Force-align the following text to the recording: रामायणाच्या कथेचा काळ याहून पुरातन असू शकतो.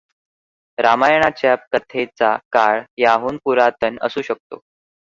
रामायणाच्या 0.77 1.55
कथेचा 1.71 2.35
काळ 2.51 2.81
याहून 2.97 3.37
पुरातन 3.43 3.97
असू 4.01 4.21
शकतो. 4.21 4.59